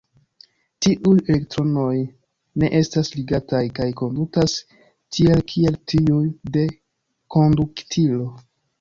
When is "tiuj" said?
0.85-1.11, 5.95-6.23